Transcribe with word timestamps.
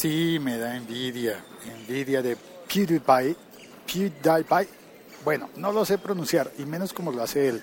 Sí, 0.00 0.38
me 0.40 0.56
da 0.56 0.74
envidia, 0.74 1.44
envidia 1.66 2.22
de 2.22 2.36
PewDiePie, 2.36 3.36
PewDiePie. 3.86 4.68
Bueno, 5.22 5.50
no 5.56 5.70
lo 5.70 5.84
sé 5.84 5.98
pronunciar, 5.98 6.50
y 6.58 6.64
menos 6.64 6.94
como 6.94 7.12
lo 7.12 7.22
hace 7.22 7.48
él. 7.48 7.62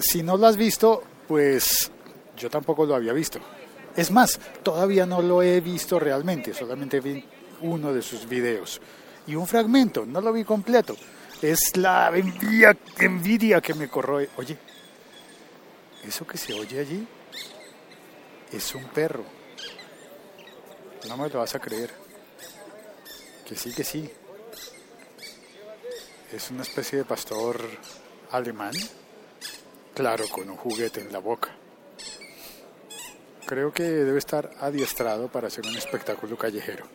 Si 0.00 0.22
no 0.22 0.38
lo 0.38 0.46
has 0.46 0.56
visto, 0.56 1.02
pues 1.28 1.90
yo 2.36 2.48
tampoco 2.48 2.86
lo 2.86 2.94
había 2.94 3.12
visto. 3.12 3.40
Es 3.94 4.10
más, 4.10 4.40
todavía 4.62 5.04
no 5.04 5.20
lo 5.20 5.42
he 5.42 5.60
visto 5.60 6.00
realmente, 6.00 6.54
solamente 6.54 7.00
vi 7.00 7.22
uno 7.60 7.92
de 7.92 8.00
sus 8.00 8.26
videos. 8.26 8.80
Y 9.26 9.34
un 9.34 9.46
fragmento, 9.46 10.06
no 10.06 10.22
lo 10.22 10.32
vi 10.32 10.44
completo. 10.44 10.96
Es 11.42 11.76
la 11.76 12.10
envidia, 12.14 12.76
envidia 12.98 13.60
que 13.60 13.74
me 13.74 13.88
corroe. 13.88 14.30
Oye, 14.38 14.56
¿eso 16.04 16.26
que 16.26 16.38
se 16.38 16.54
oye 16.54 16.80
allí? 16.80 17.06
Es 18.50 18.74
un 18.74 18.84
perro. 18.84 19.43
No 21.08 21.16
me 21.16 21.28
lo 21.28 21.40
vas 21.40 21.54
a 21.54 21.60
creer. 21.60 21.90
Que 23.46 23.54
sí, 23.56 23.74
que 23.74 23.84
sí. 23.84 24.10
Es 26.32 26.50
una 26.50 26.62
especie 26.62 26.98
de 26.98 27.04
pastor 27.04 27.60
alemán. 28.30 28.72
Claro, 29.94 30.24
con 30.28 30.48
un 30.48 30.56
juguete 30.56 31.00
en 31.00 31.12
la 31.12 31.18
boca. 31.18 31.50
Creo 33.46 33.72
que 33.72 33.82
debe 33.82 34.18
estar 34.18 34.50
adiestrado 34.60 35.28
para 35.28 35.48
hacer 35.48 35.66
un 35.66 35.76
espectáculo 35.76 36.36
callejero. 36.36 36.86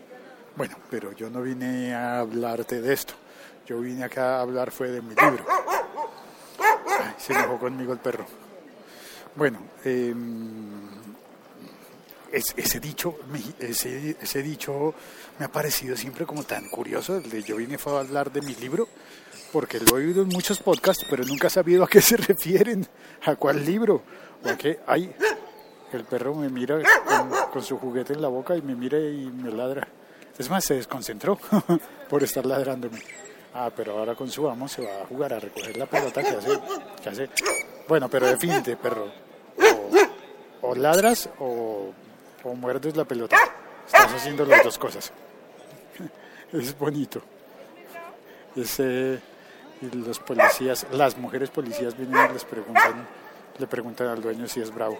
Bueno, 0.55 0.75
pero 0.89 1.11
yo 1.13 1.29
no 1.29 1.41
vine 1.41 1.93
a 1.93 2.19
hablarte 2.19 2.81
de 2.81 2.93
esto. 2.93 3.13
Yo 3.67 3.79
vine 3.79 4.03
acá 4.03 4.37
a 4.37 4.41
hablar 4.41 4.71
fue 4.71 4.89
de 4.89 5.01
mi 5.01 5.13
libro. 5.13 5.45
Se 7.17 7.33
enojó 7.33 7.59
conmigo 7.59 7.93
el 7.93 7.99
perro. 7.99 8.25
Bueno, 9.35 9.59
eh, 9.85 10.13
ese 12.31 12.79
dicho, 12.79 13.15
ese, 13.59 14.43
dicho 14.43 14.93
me 15.37 15.45
ha 15.45 15.51
parecido 15.51 15.95
siempre 15.95 16.25
como 16.25 16.43
tan 16.43 16.69
curioso. 16.69 17.17
El 17.17 17.29
de 17.29 17.43
yo 17.43 17.57
vine 17.57 17.77
a 17.83 17.99
hablar 17.99 18.31
de 18.31 18.41
mi 18.41 18.55
libro, 18.55 18.87
porque 19.51 19.79
lo 19.79 19.97
he 19.97 20.05
oído 20.05 20.23
en 20.23 20.29
muchos 20.29 20.59
podcasts, 20.59 21.05
pero 21.09 21.23
nunca 21.23 21.47
he 21.47 21.49
sabido 21.49 21.83
a 21.83 21.87
qué 21.87 22.01
se 22.01 22.17
refieren, 22.17 22.87
a 23.25 23.35
cuál 23.35 23.65
libro, 23.65 24.03
o. 24.43 24.79
Ay, 24.85 25.13
el 25.93 26.03
perro 26.03 26.35
me 26.35 26.49
mira 26.49 26.79
con, 27.51 27.63
su 27.63 27.77
juguete 27.77 28.13
en 28.13 28.21
la 28.21 28.27
boca 28.27 28.55
y 28.55 28.61
me 28.61 28.75
mira 28.75 28.99
y 28.99 29.31
me 29.31 29.51
ladra. 29.51 29.87
Es 30.37 30.49
más, 30.49 30.63
se 30.63 30.75
desconcentró 30.75 31.37
por 32.09 32.23
estar 32.23 32.45
ladrándome. 32.45 32.99
Ah, 33.53 33.71
pero 33.75 33.97
ahora 33.97 34.15
con 34.15 34.29
su 34.29 34.47
amo 34.47 34.67
se 34.67 34.85
va 34.85 35.01
a 35.01 35.05
jugar 35.05 35.33
a 35.33 35.39
recoger 35.39 35.75
la 35.75 35.87
pelota 35.87 36.21
que 36.21 36.29
hace. 36.29 36.59
Que 37.01 37.09
hace. 37.09 37.29
Bueno, 37.87 38.07
pero 38.07 38.27
defínete, 38.27 38.77
perro. 38.77 39.11
o 40.61 40.75
ladras 40.75 41.29
o 41.39 41.91
o 42.43 42.53
muerdes 42.53 42.95
la 42.95 43.05
pelota. 43.05 43.37
Estás 43.85 44.13
haciendo 44.13 44.45
las 44.45 44.63
dos 44.63 44.77
cosas. 44.77 45.11
Es 46.51 46.77
bonito. 46.77 47.21
Ese, 48.55 49.19
y 49.81 49.95
los 49.95 50.19
policías, 50.19 50.87
las 50.91 51.15
mujeres 51.15 51.51
policías 51.51 51.95
vienen 51.95 52.31
y 52.31 52.33
les 52.33 52.43
preguntan, 52.43 53.07
le 53.57 53.67
preguntan 53.67 54.07
al 54.07 54.19
dueño 54.19 54.47
si 54.47 54.59
es 54.59 54.73
bravo. 54.73 54.99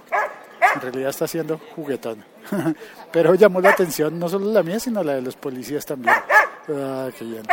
En 0.75 0.81
realidad 0.81 1.09
está 1.09 1.25
haciendo 1.25 1.59
juguetón. 1.75 2.23
Pero 3.11 3.33
llamó 3.33 3.61
la 3.61 3.71
atención 3.71 4.19
no 4.19 4.29
solo 4.29 4.51
la 4.51 4.61
mía, 4.61 4.79
sino 4.79 5.03
la 5.03 5.15
de 5.15 5.21
los 5.21 5.35
policías 5.35 5.85
también. 5.85 6.15
Ah, 6.69 7.09
qué 7.17 7.25
bien. 7.25 7.43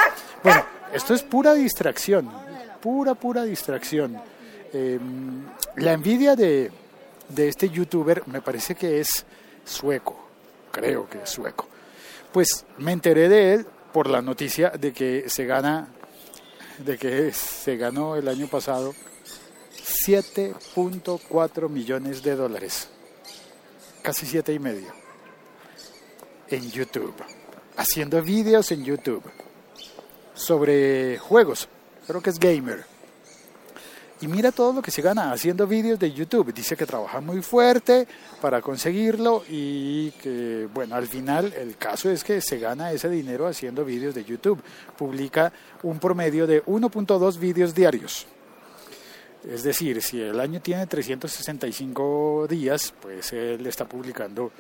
Bueno, 0.42 0.62
esto 0.92 1.14
es 1.14 1.23
pura 1.23 1.55
distracción. 1.55 2.31
Pura, 2.81 3.14
pura 3.14 3.45
distracción. 3.45 4.20
Em, 4.73 5.42
la 5.77 5.92
envidia 5.92 6.37
de, 6.37 6.70
de 7.31 7.48
este 7.48 7.70
youtuber 7.70 8.23
me 8.27 8.42
parece 8.42 8.75
que 8.75 9.01
es 9.01 9.25
sueco, 9.67 10.17
creo 10.70 11.09
que 11.09 11.22
es 11.22 11.28
sueco. 11.31 11.67
Pues 12.33 12.64
me 12.78 12.92
enteré 12.92 13.28
de 13.28 13.55
él 13.55 13.67
por 13.92 14.08
la 14.08 14.23
noticia 14.23 14.70
de 14.70 14.92
que 14.92 15.28
se 15.28 15.45
gana, 15.45 15.89
de 16.78 16.97
que 16.97 17.33
se 17.33 17.77
ganó 17.77 18.17
el 18.17 18.28
año 18.28 18.46
pasado 18.46 18.95
7.4 19.74 21.68
millones 21.68 22.23
de 22.23 22.36
dólares, 22.36 22.89
casi 24.02 24.24
siete 24.27 24.52
y 24.52 24.58
medio, 24.58 24.92
en 26.48 26.70
YouTube, 26.70 27.14
haciendo 27.77 28.23
vídeos 28.23 28.70
en 28.73 28.85
YouTube 28.85 29.24
sobre 30.35 31.18
juegos, 31.18 31.68
creo 32.07 32.20
que 32.20 32.30
es 32.30 32.39
gamer 32.39 32.95
y 34.21 34.29
mira 34.29 34.51
todo 34.51 34.73
lo 34.73 34.83
que 34.83 34.91
se 34.91 35.03
gana 35.03 35.33
haciendo 35.33 35.67
vídeos 35.67 35.99
de 35.99 36.11
YouTube. 36.13 36.53
Dice 36.53 36.77
que 36.77 36.87
trabaja 36.87 37.21
muy 37.21 37.43
fuerte 37.43 38.09
para 38.41 38.63
conseguirlo 38.63 39.45
y 39.49 40.11
que, 40.13 40.69
bueno, 40.73 40.95
al 40.95 41.07
final 41.07 41.53
el 41.53 41.77
caso 41.77 42.11
es 42.11 42.25
que 42.25 42.41
se 42.41 42.59
gana 42.59 42.93
ese 42.93 43.11
dinero 43.11 43.47
haciendo 43.47 43.85
vídeos 43.85 44.15
de 44.15 44.25
YouTube. 44.25 44.63
Publica 44.97 45.53
un 45.83 45.99
promedio 45.99 46.47
de 46.47 46.65
1.2 46.65 47.39
vídeos 47.39 47.75
diarios. 47.75 48.27
Es 49.47 49.63
decir, 49.63 50.03
si 50.03 50.21
el 50.21 50.41
año 50.41 50.61
tiene 50.61 50.87
365 50.87 52.47
días, 52.48 52.95
pues 53.01 53.33
él 53.35 53.67
está 53.67 53.85
publicando 53.85 54.51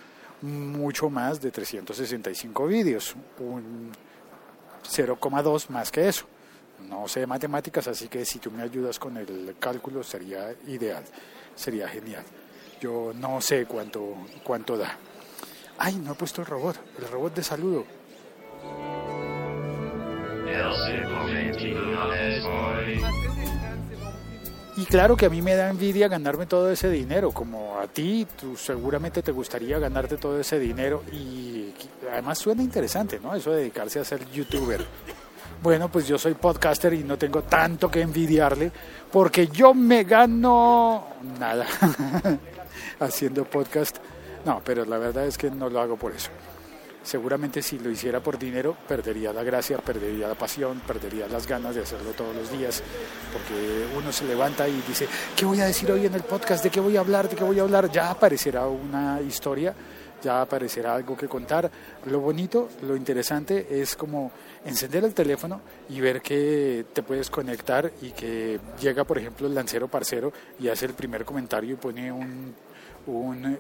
mucho 0.42 1.08
más 1.08 1.40
de 1.40 1.50
365 1.50 2.66
vídeos, 2.66 3.16
un 3.40 3.90
0,2 4.84 5.70
más 5.70 5.90
que 5.90 6.08
eso 6.08 6.26
no 6.88 7.08
sé 7.08 7.26
matemáticas, 7.26 7.88
así 7.88 8.08
que 8.08 8.24
si 8.24 8.38
tú 8.38 8.50
me 8.50 8.62
ayudas 8.62 8.98
con 8.98 9.16
el 9.16 9.56
cálculo 9.58 10.02
sería 10.02 10.54
ideal, 10.66 11.04
sería 11.54 11.88
genial. 11.88 12.24
Yo 12.80 13.12
no 13.14 13.40
sé 13.40 13.66
cuánto, 13.66 14.14
cuánto 14.42 14.76
da. 14.76 14.96
Ay, 15.78 15.96
no 15.96 16.12
he 16.12 16.14
puesto 16.14 16.42
el 16.42 16.46
robot, 16.46 16.76
el 16.98 17.08
robot 17.08 17.34
de 17.34 17.42
saludo. 17.42 17.84
Y 24.78 24.84
claro 24.84 25.16
que 25.16 25.26
a 25.26 25.30
mí 25.30 25.40
me 25.40 25.54
da 25.54 25.70
envidia 25.70 26.06
ganarme 26.06 26.44
todo 26.44 26.70
ese 26.70 26.90
dinero, 26.90 27.32
como 27.32 27.78
a 27.78 27.86
ti, 27.86 28.26
tú 28.38 28.56
seguramente 28.56 29.22
te 29.22 29.32
gustaría 29.32 29.78
ganarte 29.78 30.18
todo 30.18 30.38
ese 30.38 30.58
dinero 30.58 31.02
y 31.10 31.72
además 32.12 32.38
suena 32.38 32.62
interesante, 32.62 33.18
¿no? 33.18 33.34
Eso 33.34 33.52
de 33.52 33.60
dedicarse 33.60 34.00
a 34.00 34.04
ser 34.04 34.30
youtuber. 34.30 34.84
Bueno, 35.62 35.88
pues 35.90 36.06
yo 36.06 36.18
soy 36.18 36.34
podcaster 36.34 36.92
y 36.94 37.02
no 37.02 37.16
tengo 37.16 37.42
tanto 37.42 37.90
que 37.90 38.00
envidiarle 38.00 38.70
porque 39.10 39.48
yo 39.48 39.74
me 39.74 40.04
gano 40.04 41.06
nada 41.38 41.66
haciendo 43.00 43.44
podcast. 43.44 43.96
No, 44.44 44.62
pero 44.64 44.84
la 44.84 44.98
verdad 44.98 45.26
es 45.26 45.36
que 45.36 45.50
no 45.50 45.68
lo 45.68 45.80
hago 45.80 45.96
por 45.96 46.12
eso. 46.12 46.30
Seguramente 47.02 47.62
si 47.62 47.78
lo 47.78 47.88
hiciera 47.88 48.18
por 48.18 48.36
dinero 48.36 48.76
perdería 48.88 49.32
la 49.32 49.44
gracia, 49.44 49.78
perdería 49.78 50.26
la 50.26 50.34
pasión, 50.34 50.82
perdería 50.84 51.28
las 51.28 51.46
ganas 51.46 51.76
de 51.76 51.82
hacerlo 51.82 52.10
todos 52.10 52.34
los 52.34 52.50
días, 52.50 52.82
porque 53.32 53.86
uno 53.96 54.10
se 54.12 54.24
levanta 54.24 54.68
y 54.68 54.82
dice, 54.88 55.06
¿qué 55.36 55.44
voy 55.44 55.60
a 55.60 55.66
decir 55.66 55.90
hoy 55.92 56.06
en 56.06 56.14
el 56.14 56.22
podcast? 56.22 56.64
¿De 56.64 56.70
qué 56.70 56.80
voy 56.80 56.96
a 56.96 57.00
hablar? 57.00 57.28
¿De 57.28 57.36
qué 57.36 57.44
voy 57.44 57.60
a 57.60 57.62
hablar? 57.62 57.92
Ya 57.92 58.10
aparecerá 58.10 58.66
una 58.66 59.20
historia 59.20 59.72
ya 60.22 60.40
aparecerá 60.40 60.94
algo 60.94 61.16
que 61.16 61.28
contar. 61.28 61.70
Lo 62.06 62.20
bonito, 62.20 62.68
lo 62.82 62.96
interesante 62.96 63.66
es 63.80 63.96
como 63.96 64.30
encender 64.64 65.04
el 65.04 65.14
teléfono 65.14 65.60
y 65.88 66.00
ver 66.00 66.20
que 66.20 66.86
te 66.92 67.02
puedes 67.02 67.30
conectar 67.30 67.90
y 68.02 68.10
que 68.10 68.58
llega, 68.80 69.04
por 69.04 69.18
ejemplo, 69.18 69.46
el 69.46 69.54
lancero 69.54 69.88
parcero 69.88 70.32
y 70.58 70.68
hace 70.68 70.86
el 70.86 70.94
primer 70.94 71.24
comentario 71.24 71.74
y 71.74 71.76
pone 71.76 72.10
un, 72.12 72.54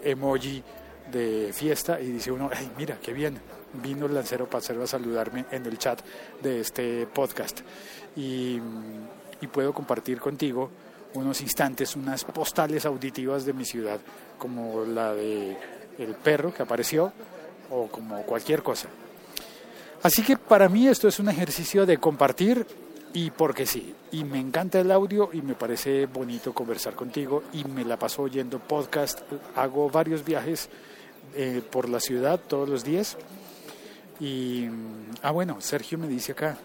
emoji 0.02 0.62
de 1.10 1.50
fiesta 1.52 2.00
y 2.00 2.10
dice 2.10 2.32
uno, 2.32 2.50
ay, 2.52 2.70
mira, 2.76 2.98
qué 3.00 3.12
bien, 3.12 3.38
vino 3.74 4.06
el 4.06 4.14
lancero 4.14 4.50
parcero 4.50 4.82
a 4.82 4.86
saludarme 4.86 5.46
en 5.52 5.66
el 5.66 5.78
chat 5.78 6.00
de 6.42 6.60
este 6.60 7.06
podcast. 7.06 7.60
Y 8.16 8.58
puedo 9.52 9.72
compartir 9.72 10.18
contigo 10.18 10.70
unos 11.14 11.40
instantes, 11.40 11.96
unas 11.96 12.24
postales 12.24 12.84
auditivas 12.84 13.44
de 13.44 13.52
mi 13.52 13.64
ciudad, 13.64 14.00
como 14.38 14.84
la 14.84 15.14
de 15.14 15.56
el 15.98 16.14
perro 16.14 16.52
que 16.52 16.62
apareció 16.62 17.12
o 17.70 17.88
como 17.88 18.22
cualquier 18.22 18.62
cosa. 18.62 18.88
Así 20.02 20.22
que 20.22 20.36
para 20.36 20.68
mí 20.68 20.86
esto 20.88 21.08
es 21.08 21.18
un 21.18 21.28
ejercicio 21.28 21.86
de 21.86 21.98
compartir 21.98 22.66
y 23.12 23.30
porque 23.30 23.66
sí, 23.66 23.94
y 24.12 24.24
me 24.24 24.38
encanta 24.38 24.78
el 24.78 24.90
audio 24.90 25.30
y 25.32 25.40
me 25.40 25.54
parece 25.54 26.06
bonito 26.06 26.52
conversar 26.52 26.94
contigo 26.94 27.42
y 27.52 27.64
me 27.64 27.84
la 27.84 27.98
paso 27.98 28.22
oyendo 28.22 28.58
podcast, 28.58 29.20
hago 29.54 29.88
varios 29.88 30.24
viajes 30.24 30.68
eh, 31.34 31.62
por 31.70 31.88
la 31.88 31.98
ciudad 31.98 32.38
todos 32.46 32.68
los 32.68 32.84
días. 32.84 33.16
Y, 34.20 34.66
ah 35.22 35.30
bueno, 35.30 35.60
Sergio 35.60 35.98
me 35.98 36.08
dice 36.08 36.32
acá, 36.32 36.58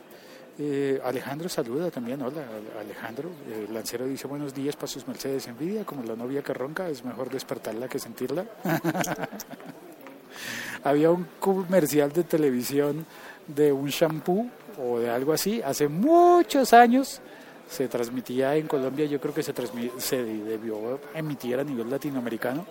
eh, 0.59 1.01
Alejandro 1.03 1.49
saluda 1.49 1.89
también, 1.89 2.21
hola 2.21 2.43
Alejandro. 2.79 3.29
El 3.51 3.73
lancero 3.73 4.05
dice 4.05 4.27
buenos 4.27 4.53
días 4.53 4.75
para 4.75 4.87
sus 4.87 5.07
Mercedes 5.07 5.47
envidia, 5.47 5.85
como 5.85 6.03
la 6.03 6.15
novia 6.15 6.41
que 6.41 6.53
ronca, 6.53 6.89
es 6.89 7.03
mejor 7.03 7.29
despertarla 7.29 7.87
que 7.87 7.99
sentirla. 7.99 8.45
Había 10.83 11.11
un 11.11 11.27
comercial 11.39 12.11
de 12.11 12.23
televisión 12.23 13.05
de 13.47 13.71
un 13.71 13.89
shampoo 13.89 14.49
o 14.81 14.99
de 14.99 15.09
algo 15.09 15.33
así, 15.33 15.61
hace 15.61 15.87
muchos 15.87 16.73
años 16.73 17.21
se 17.69 17.87
transmitía 17.87 18.55
en 18.55 18.67
Colombia, 18.67 19.05
yo 19.05 19.21
creo 19.21 19.33
que 19.33 19.43
se, 19.43 19.53
se 19.97 20.23
debió 20.23 20.99
emitir 21.13 21.59
a 21.59 21.63
nivel 21.63 21.89
latinoamericano, 21.89 22.65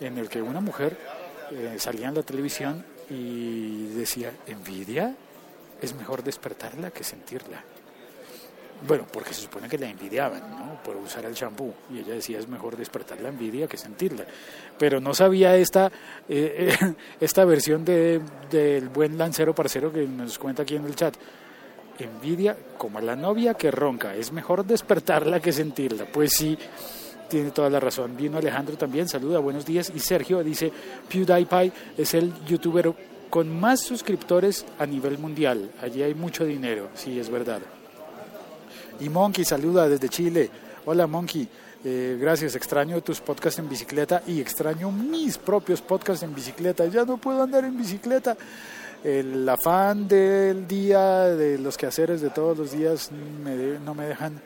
en 0.00 0.18
el 0.18 0.28
que 0.28 0.40
una 0.40 0.60
mujer 0.60 0.96
eh, 1.50 1.76
salía 1.78 2.08
en 2.08 2.14
la 2.14 2.22
televisión 2.22 2.84
y 3.10 3.86
decía, 3.88 4.32
envidia 4.46 5.16
es 5.80 5.94
mejor 5.94 6.22
despertarla 6.22 6.90
que 6.90 7.04
sentirla. 7.04 7.62
Bueno, 8.86 9.06
porque 9.10 9.32
se 9.32 9.42
supone 9.42 9.68
que 9.68 9.78
la 9.78 9.88
envidiaban, 9.88 10.50
¿no? 10.50 10.82
Por 10.82 10.96
usar 10.96 11.24
el 11.24 11.34
champú. 11.34 11.72
Y 11.90 12.00
ella 12.00 12.14
decía, 12.14 12.38
es 12.38 12.46
mejor 12.46 12.76
despertar 12.76 13.20
la 13.20 13.30
envidia 13.30 13.66
que 13.66 13.78
sentirla. 13.78 14.24
Pero 14.78 15.00
no 15.00 15.14
sabía 15.14 15.56
esta, 15.56 15.86
eh, 16.28 16.76
eh, 16.80 16.94
esta 17.20 17.44
versión 17.44 17.84
de, 17.84 18.20
del 18.50 18.88
buen 18.88 19.16
lancero 19.16 19.54
parcero 19.54 19.92
que 19.92 20.06
nos 20.06 20.38
cuenta 20.38 20.62
aquí 20.62 20.76
en 20.76 20.84
el 20.84 20.94
chat. 20.94 21.16
Envidia 21.98 22.56
como 22.76 22.98
a 22.98 23.02
la 23.02 23.16
novia 23.16 23.54
que 23.54 23.70
ronca, 23.70 24.14
es 24.14 24.30
mejor 24.30 24.66
despertarla 24.66 25.40
que 25.40 25.52
sentirla. 25.52 26.04
Pues 26.04 26.32
sí, 26.34 26.58
tiene 27.30 27.52
toda 27.52 27.70
la 27.70 27.80
razón. 27.80 28.14
Vino 28.14 28.36
Alejandro 28.36 28.76
también, 28.76 29.08
saluda, 29.08 29.38
buenos 29.38 29.64
días. 29.64 29.90
Y 29.94 30.00
Sergio 30.00 30.44
dice, 30.44 30.70
PewDiePie 31.08 31.72
es 31.96 32.12
el 32.12 32.34
youtuber 32.44 32.92
con 33.30 33.60
más 33.60 33.80
suscriptores 33.80 34.64
a 34.78 34.86
nivel 34.86 35.18
mundial. 35.18 35.70
Allí 35.80 36.02
hay 36.02 36.14
mucho 36.14 36.44
dinero, 36.44 36.88
sí, 36.94 37.18
es 37.18 37.30
verdad. 37.30 37.60
Y 39.00 39.08
Monkey 39.08 39.44
saluda 39.44 39.88
desde 39.88 40.08
Chile. 40.08 40.50
Hola 40.84 41.06
Monkey, 41.06 41.48
eh, 41.84 42.16
gracias, 42.20 42.54
extraño 42.54 43.00
tus 43.02 43.20
podcasts 43.20 43.58
en 43.58 43.68
bicicleta 43.68 44.22
y 44.26 44.40
extraño 44.40 44.90
mis 44.90 45.38
propios 45.38 45.82
podcasts 45.82 46.22
en 46.22 46.34
bicicleta. 46.34 46.86
Ya 46.86 47.04
no 47.04 47.18
puedo 47.18 47.42
andar 47.42 47.64
en 47.64 47.76
bicicleta. 47.76 48.36
El 49.04 49.48
afán 49.48 50.08
del 50.08 50.66
día, 50.66 51.24
de 51.24 51.58
los 51.58 51.76
quehaceres 51.76 52.20
de 52.20 52.30
todos 52.30 52.56
los 52.56 52.72
días, 52.72 53.10
me 53.12 53.78
no 53.78 53.94
me 53.94 54.06
dejan 54.06 54.40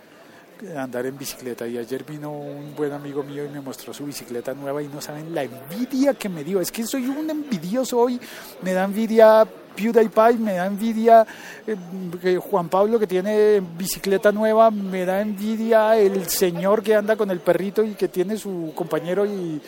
andar 0.77 1.07
en 1.07 1.17
bicicleta 1.17 1.67
y 1.67 1.79
ayer 1.79 2.05
vino 2.05 2.31
un 2.31 2.75
buen 2.75 2.93
amigo 2.93 3.23
mío 3.23 3.45
y 3.45 3.49
me 3.49 3.61
mostró 3.61 3.93
su 3.93 4.05
bicicleta 4.05 4.55
nueva 4.55 4.83
y 4.83 4.89
no 4.89 5.01
saben 5.01 5.35
la 5.35 5.43
envidia 5.43 6.15
que 6.15 6.29
me 6.29 6.45
dio. 6.45 6.61
Es 6.61 6.71
que 6.71 6.87
soy 6.87 7.07
un 7.07 7.29
envidioso 7.31 7.99
hoy, 7.99 8.21
me 8.63 8.73
da 8.73 8.85
envidia 8.85 9.47
PewDiePie, 9.75 10.39
me 10.39 10.55
da 10.55 10.67
envidia 10.67 11.27
eh, 11.67 12.37
Juan 12.37 12.69
Pablo 12.69 12.99
que 12.99 13.07
tiene 13.07 13.63
bicicleta 13.77 14.33
nueva, 14.33 14.71
me 14.71 15.05
da 15.05 15.21
envidia 15.21 15.97
el 15.97 16.29
señor 16.29 16.83
que 16.83 16.95
anda 16.95 17.17
con 17.17 17.31
el 17.31 17.41
perrito 17.41 17.83
y 17.83 17.95
que 17.95 18.09
tiene 18.09 18.37
su 18.37 18.73
compañero 18.75 19.27
y, 19.27 19.61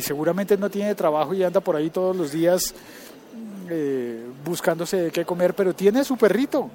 seguramente 0.00 0.58
no 0.58 0.68
tiene 0.68 0.94
trabajo 0.94 1.32
y 1.32 1.42
anda 1.42 1.60
por 1.60 1.74
ahí 1.74 1.88
todos 1.88 2.14
los 2.14 2.30
días 2.30 2.74
eh, 3.70 4.22
buscándose 4.44 5.10
qué 5.10 5.24
comer, 5.24 5.54
pero 5.54 5.74
tiene 5.74 6.04
su 6.04 6.16
perrito. 6.16 6.70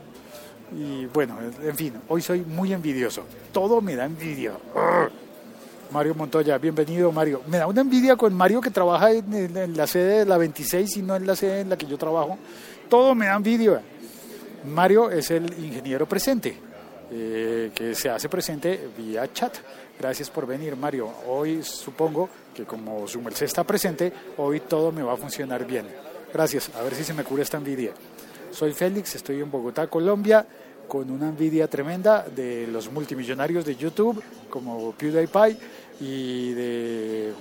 Y 0.75 1.05
bueno, 1.05 1.37
en 1.61 1.75
fin, 1.75 1.93
hoy 2.07 2.21
soy 2.21 2.41
muy 2.41 2.73
envidioso. 2.73 3.23
Todo 3.51 3.81
me 3.81 3.95
da 3.95 4.05
envidia. 4.05 4.53
Mario 5.91 6.15
Montoya, 6.15 6.57
bienvenido 6.57 7.11
Mario. 7.11 7.41
Me 7.47 7.57
da 7.59 7.67
una 7.67 7.81
envidia 7.81 8.15
con 8.15 8.33
Mario 8.33 8.59
que 8.59 8.71
trabaja 8.71 9.11
en, 9.11 9.77
la 9.77 9.85
sede 9.85 10.19
de 10.19 10.25
la 10.25 10.37
26 10.37 10.97
y 10.97 11.01
no 11.03 11.15
en 11.15 11.27
la 11.27 11.35
sede 11.35 11.61
en 11.61 11.69
la 11.69 11.77
que 11.77 11.85
yo 11.85 11.97
trabajo. 11.97 12.39
Todo 12.89 13.13
me 13.13 13.27
da 13.27 13.35
envidia. 13.35 13.81
Mario 14.65 15.11
es 15.11 15.29
el 15.29 15.45
ingeniero 15.63 16.07
presente, 16.07 16.57
eh, 17.11 17.71
que 17.75 17.93
se 17.93 18.09
hace 18.09 18.27
presente 18.27 18.89
vía 18.97 19.31
chat. 19.31 19.55
Gracias 19.99 20.31
por 20.31 20.47
venir, 20.47 20.75
Mario. 20.75 21.11
Hoy 21.27 21.61
supongo 21.61 22.29
que 22.55 22.63
como 22.63 23.07
su 23.07 23.21
merced 23.21 23.45
está 23.45 23.63
presente, 23.63 24.11
hoy 24.37 24.61
todo 24.61 24.91
me 24.91 25.03
va 25.03 25.13
a 25.13 25.17
funcionar 25.17 25.67
bien. 25.67 25.85
Gracias, 26.33 26.71
a 26.75 26.81
ver 26.81 26.95
si 26.95 27.03
se 27.03 27.13
me 27.13 27.23
cura 27.23 27.43
esta 27.43 27.57
envidia. 27.57 27.91
Soy 28.51 28.73
Félix, 28.73 29.15
estoy 29.15 29.41
en 29.41 29.51
Bogotá, 29.51 29.87
Colombia 29.87 30.45
con 30.93 31.09
una 31.09 31.29
envidia 31.29 31.67
tremenda 31.67 32.23
de 32.23 32.67
los 32.67 32.91
multimillonarios 32.91 33.65
de 33.65 33.75
YouTube, 33.75 34.21
como 34.47 34.91
PewDiePie, 34.91 35.57
y 35.99 36.51
de, 36.51 37.33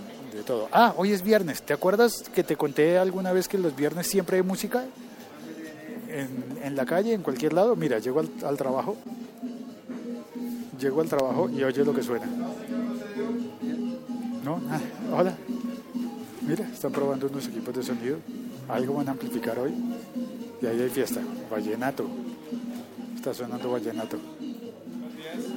todo. 0.46 0.70
Ah, 0.72 0.94
hoy 0.96 1.12
es 1.12 1.22
viernes. 1.22 1.60
¿Te 1.60 1.74
acuerdas 1.74 2.24
que 2.34 2.44
te 2.44 2.56
conté 2.56 2.96
alguna 2.96 3.30
vez 3.30 3.48
que 3.48 3.58
los 3.58 3.76
viernes 3.76 4.06
siempre 4.06 4.38
hay 4.38 4.42
música? 4.42 4.86
En, 6.08 6.74
la 6.74 6.86
calle, 6.86 7.12
en 7.12 7.20
cualquier 7.20 7.52
lado. 7.52 7.76
Mira, 7.76 7.98
llego 7.98 8.20
al, 8.20 8.56
trabajo, 8.56 8.96
llego 10.80 11.02
al 11.02 11.10
trabajo 11.10 11.50
y 11.50 11.62
oye 11.62 11.84
lo 11.84 11.92
que 11.92 12.02
suena. 12.02 12.24
¿No? 14.42 14.62
Ah, 14.70 14.80
hola. 15.14 15.36
Mira, 16.40 16.66
están 16.72 16.90
probando 16.90 17.26
unos 17.26 17.46
equipos 17.48 17.74
de 17.74 17.82
sonido. 17.82 18.16
Algo 18.70 18.94
van 18.94 19.08
a 19.08 19.10
amplificar 19.10 19.58
hoy. 19.58 19.74
Y 20.62 20.64
ahí 20.64 20.80
hay 20.80 20.88
fiesta. 20.88 21.20
Vallenato. 21.50 22.21
Está 23.22 23.34
sonando 23.34 23.70
vallenato. 23.70 24.18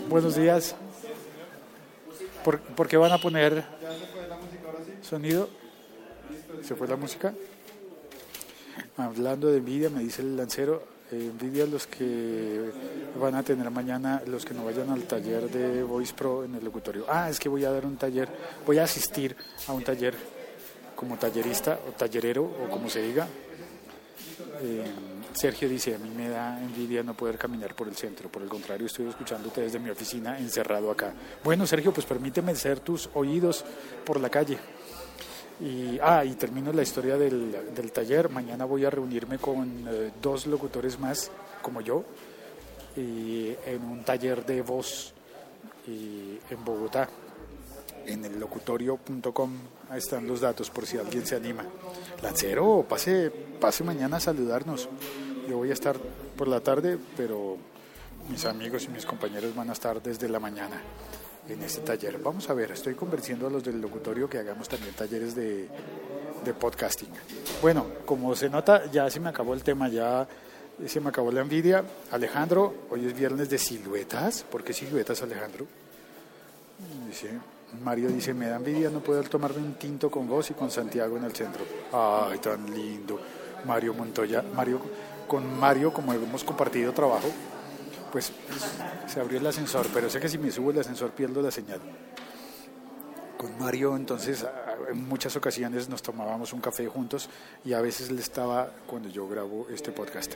Buenos 0.07 0.35
días. 0.35 0.75
¿Por, 2.43 2.87
qué 2.87 2.95
van 2.95 3.11
a 3.11 3.17
poner 3.17 3.65
sonido? 5.01 5.49
¿Se 6.61 6.75
fue 6.75 6.87
la 6.87 6.95
música? 6.95 7.33
Hablando 8.97 9.47
de 9.47 9.57
envidia, 9.57 9.89
me 9.89 10.01
dice 10.01 10.21
el 10.21 10.37
lancero, 10.37 10.83
eh, 11.11 11.31
envidia 11.31 11.65
los 11.65 11.87
que 11.87 12.69
van 13.19 13.33
a 13.33 13.41
tener 13.41 13.71
mañana, 13.71 14.21
los 14.27 14.45
que 14.45 14.53
no 14.53 14.63
vayan 14.63 14.91
al 14.91 15.01
taller 15.05 15.49
de 15.49 15.81
Voice 15.81 16.13
Pro 16.13 16.43
en 16.43 16.53
el 16.53 16.63
locutorio. 16.63 17.05
Ah, 17.09 17.31
es 17.31 17.39
que 17.39 17.49
voy 17.49 17.65
a 17.65 17.71
dar 17.71 17.87
un 17.87 17.97
taller, 17.97 18.29
voy 18.63 18.77
a 18.77 18.83
asistir 18.83 19.35
a 19.65 19.73
un 19.73 19.83
taller 19.83 20.13
como 20.95 21.17
tallerista 21.17 21.79
o 21.89 21.93
tallerero 21.93 22.43
o 22.43 22.69
como 22.69 22.91
se 22.91 23.01
diga. 23.01 23.27
Eh, 24.61 24.83
Sergio 25.35 25.67
dice, 25.67 25.95
a 25.95 25.97
mí 25.97 26.09
me 26.09 26.29
da 26.29 26.61
envidia 26.61 27.03
no 27.03 27.13
poder 27.13 27.37
caminar 27.37 27.75
por 27.75 27.87
el 27.87 27.95
centro, 27.95 28.29
por 28.29 28.41
el 28.41 28.47
contrario 28.47 28.87
estoy 28.87 29.07
escuchándote 29.07 29.61
desde 29.61 29.79
mi 29.79 29.89
oficina 29.89 30.39
encerrado 30.39 30.89
acá. 30.89 31.13
Bueno, 31.43 31.67
Sergio, 31.67 31.93
pues 31.93 32.05
permíteme 32.05 32.55
ser 32.55 32.79
tus 32.79 33.09
oídos 33.13 33.65
por 34.05 34.19
la 34.19 34.29
calle. 34.29 34.57
Y, 35.59 35.99
ah, 36.01 36.23
y 36.23 36.35
termino 36.35 36.71
la 36.71 36.83
historia 36.83 37.17
del, 37.17 37.91
taller. 37.93 38.29
Mañana 38.29 38.65
voy 38.65 38.85
a 38.85 38.89
reunirme 38.89 39.37
con 39.37 39.85
eh, 39.87 40.11
dos 40.21 40.47
locutores 40.47 40.99
más, 40.99 41.29
como 41.61 41.81
yo, 41.81 42.03
y 42.95 43.53
en 43.65 43.83
un 43.83 44.03
taller 44.03 44.45
de 44.45 44.61
voz 44.61 45.13
en 45.87 46.65
Bogotá, 46.65 47.09
en 48.05 48.25
el 48.25 48.39
locutorio.com. 48.39 49.51
Están 49.95 50.27
los 50.27 50.41
datos 50.41 50.69
por 50.69 50.85
si 50.85 50.97
alguien 50.97 51.25
se 51.25 51.35
anima. 51.35 51.65
Lancero, 52.21 52.85
pase, 52.87 53.31
pase 53.59 53.83
mañana 53.83 54.17
a 54.17 54.19
saludarnos. 54.19 54.89
Yo 55.47 55.57
voy 55.57 55.69
a 55.69 55.73
estar 55.73 55.95
por 56.37 56.47
la 56.47 56.59
tarde, 56.59 56.97
pero 57.15 57.57
mis 58.29 58.45
amigos 58.45 58.85
y 58.85 58.89
mis 58.89 59.05
compañeros 59.05 59.55
van 59.55 59.69
a 59.69 59.73
estar 59.73 60.01
desde 60.01 60.27
la 60.27 60.39
mañana 60.39 60.81
en 61.47 61.61
este 61.61 61.81
taller. 61.81 62.17
Vamos 62.19 62.49
a 62.49 62.53
ver, 62.53 62.71
estoy 62.71 62.95
convenciendo 62.95 63.47
a 63.47 63.49
los 63.49 63.63
del 63.63 63.79
locutorio 63.79 64.29
que 64.29 64.39
hagamos 64.39 64.67
también 64.67 64.93
talleres 64.95 65.35
de, 65.35 65.69
podcasting. 66.59 67.09
Bueno, 67.61 67.85
como 68.05 68.35
se 68.35 68.49
nota, 68.49 68.89
ya 68.91 69.09
se 69.09 69.19
me 69.19 69.29
acabó 69.29 69.53
el 69.53 69.63
tema, 69.63 69.87
ya 69.89 70.27
se 70.85 70.99
me 70.99 71.09
acabó 71.09 71.31
la 71.31 71.41
envidia. 71.41 71.83
Alejandro, 72.11 72.73
hoy 72.89 73.05
es 73.05 73.15
viernes 73.15 73.49
de 73.49 73.57
siluetas. 73.57 74.43
¿Por 74.43 74.63
qué 74.63 74.73
siluetas, 74.73 75.21
Alejandro? 75.21 75.65
Dice, 77.07 77.29
Mario 77.83 78.09
dice, 78.09 78.33
me 78.33 78.47
da 78.47 78.57
envidia 78.57 78.89
no 78.89 78.99
poder 78.99 79.27
tomarme 79.27 79.59
un 79.59 79.73
tinto 79.73 80.09
con 80.09 80.27
vos 80.27 80.49
y 80.51 80.53
con 80.53 80.69
Santiago 80.69 81.17
en 81.17 81.23
el 81.23 81.35
centro. 81.35 81.63
Ay, 81.91 82.39
tan 82.39 82.69
lindo. 82.71 83.19
Mario 83.65 83.93
Montoya, 83.95 84.43
Mario 84.55 84.79
con 85.27 85.59
Mario, 85.59 85.93
como 85.93 86.13
hemos 86.13 86.43
compartido 86.43 86.93
trabajo, 86.93 87.27
pues 88.11 88.31
se 89.07 89.19
abrió 89.19 89.39
el 89.39 89.47
ascensor, 89.47 89.87
pero 89.93 90.09
sé 90.09 90.19
que 90.19 90.29
si 90.29 90.37
me 90.37 90.51
subo 90.51 90.71
el 90.71 90.79
ascensor 90.79 91.11
pierdo 91.11 91.41
la 91.41 91.51
señal. 91.51 91.81
Con 93.37 93.57
Mario 93.59 93.95
entonces 93.95 94.45
en 94.89 95.07
muchas 95.07 95.35
ocasiones 95.35 95.89
nos 95.89 96.01
tomábamos 96.01 96.53
un 96.53 96.61
café 96.61 96.87
juntos 96.87 97.29
y 97.63 97.73
a 97.73 97.81
veces 97.81 98.11
le 98.11 98.21
estaba 98.21 98.71
cuando 98.87 99.09
yo 99.09 99.27
grabo 99.27 99.67
este 99.69 99.91
podcast. 99.91 100.35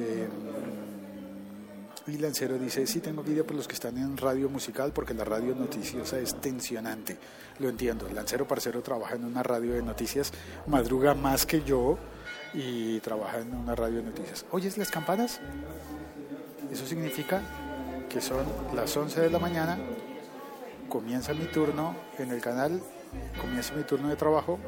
Eh, 0.00 0.28
y 2.06 2.18
Lancero 2.18 2.58
dice, 2.58 2.86
sí 2.86 3.00
tengo 3.00 3.22
vídeo 3.22 3.46
por 3.46 3.56
los 3.56 3.66
que 3.66 3.74
están 3.74 3.96
en 3.96 4.16
radio 4.16 4.50
musical 4.50 4.92
porque 4.92 5.14
la 5.14 5.24
radio 5.24 5.54
noticiosa 5.54 6.18
es 6.18 6.38
tensionante. 6.40 7.16
Lo 7.60 7.68
entiendo, 7.68 8.08
Lancero 8.12 8.46
Parcero 8.46 8.82
trabaja 8.82 9.14
en 9.14 9.24
una 9.24 9.42
radio 9.42 9.72
de 9.72 9.82
noticias, 9.82 10.32
madruga 10.66 11.14
más 11.14 11.46
que 11.46 11.62
yo, 11.62 11.96
y 12.54 13.00
trabaja 13.00 13.40
en 13.40 13.54
una 13.54 13.74
radio 13.74 13.98
de 13.98 14.04
noticias. 14.04 14.46
¿Oyes 14.50 14.78
las 14.78 14.90
campanas? 14.90 15.40
Eso 16.70 16.86
significa 16.86 17.42
que 18.08 18.20
son 18.20 18.46
las 18.74 18.96
11 18.96 19.20
de 19.20 19.30
la 19.30 19.38
mañana, 19.38 19.78
comienza 20.88 21.34
mi 21.34 21.46
turno 21.46 21.96
en 22.18 22.30
el 22.30 22.40
canal, 22.40 22.80
comienza 23.40 23.74
mi 23.74 23.82
turno 23.82 24.08
de 24.08 24.16
trabajo 24.16 24.58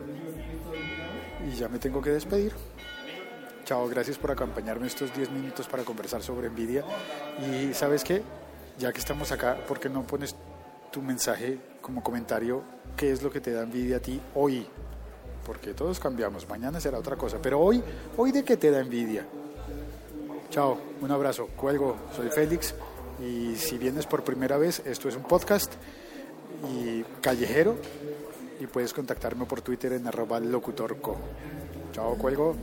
y 1.46 1.54
ya 1.54 1.68
me 1.68 1.78
tengo 1.78 2.02
que 2.02 2.10
despedir. 2.10 2.52
Chao, 3.64 3.88
gracias 3.88 4.18
por 4.18 4.30
acompañarme 4.30 4.86
estos 4.86 5.14
10 5.14 5.30
minutos 5.30 5.66
para 5.66 5.82
conversar 5.82 6.22
sobre 6.22 6.48
envidia. 6.48 6.84
Y 7.50 7.74
sabes 7.74 8.04
qué, 8.04 8.22
ya 8.78 8.92
que 8.92 8.98
estamos 8.98 9.32
acá, 9.32 9.56
¿por 9.66 9.80
qué 9.80 9.88
no 9.88 10.06
pones 10.06 10.36
tu 10.92 11.02
mensaje 11.02 11.58
como 11.80 12.02
comentario? 12.02 12.62
¿Qué 12.96 13.10
es 13.10 13.22
lo 13.22 13.30
que 13.30 13.40
te 13.40 13.52
da 13.52 13.62
envidia 13.62 13.96
a 13.96 14.00
ti 14.00 14.20
hoy? 14.34 14.66
Porque 15.46 15.74
todos 15.74 16.00
cambiamos, 16.00 16.48
mañana 16.48 16.80
será 16.80 16.98
otra 16.98 17.14
cosa, 17.16 17.38
pero 17.40 17.60
hoy, 17.60 17.80
hoy 18.16 18.32
de 18.32 18.44
qué 18.44 18.56
te 18.56 18.70
da 18.72 18.80
envidia. 18.80 19.24
Chao, 20.50 20.76
un 21.00 21.10
abrazo, 21.10 21.46
cuelgo, 21.56 21.96
soy 22.14 22.28
Félix 22.30 22.74
y 23.24 23.54
si 23.54 23.78
vienes 23.78 24.06
por 24.06 24.24
primera 24.24 24.58
vez, 24.58 24.82
esto 24.84 25.08
es 25.08 25.14
un 25.14 25.22
podcast 25.22 25.72
y 26.68 27.02
callejero 27.20 27.76
y 28.58 28.66
puedes 28.66 28.92
contactarme 28.92 29.44
por 29.44 29.62
Twitter 29.62 29.92
en 29.92 30.06
locutorco. 30.50 31.16
Chao, 31.92 32.16
cuelgo. 32.16 32.56